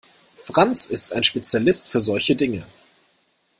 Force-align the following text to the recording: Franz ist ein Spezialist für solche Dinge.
Franz 0.45 0.87
ist 0.87 1.13
ein 1.13 1.21
Spezialist 1.21 1.91
für 1.91 1.99
solche 1.99 2.35
Dinge. 2.35 2.65